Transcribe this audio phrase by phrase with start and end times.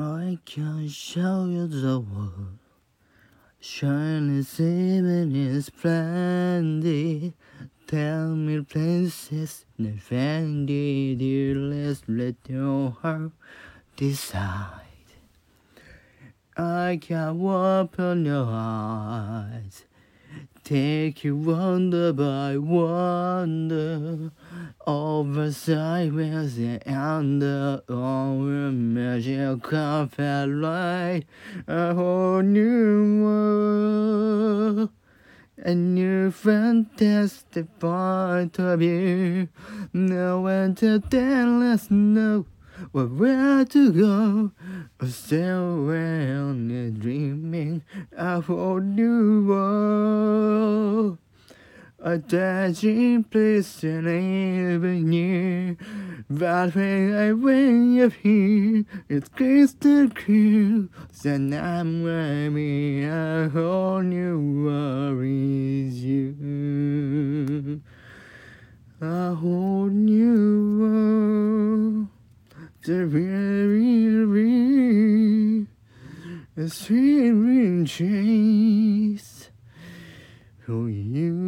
[0.00, 2.58] I can show you the world.
[3.58, 7.34] Shining seven is splendid.
[7.88, 13.32] Tell me, princess, Nevendi, dear, let's let your heart
[13.96, 15.08] decide.
[16.56, 19.84] I can open your eyes.
[20.62, 24.30] Take you wonder by wonder
[24.88, 31.24] over sideways and our magic carpet light
[31.66, 34.88] a whole new world.
[35.58, 39.48] A new fantastic point of view.
[39.92, 42.46] No one to tell us no
[42.92, 44.52] where to go.
[45.06, 47.82] Still we're only dreaming
[48.16, 51.18] of a whole new world.
[52.00, 55.74] A dashing place in avenue.
[56.30, 60.88] But when I wake up here, it's crystal clear.
[61.24, 67.80] Then I'm wearing a whole new world is you.
[69.00, 72.06] A whole new world.
[72.84, 75.66] The very, real,
[76.56, 79.50] a sweet chase.
[80.68, 81.47] Oh, you.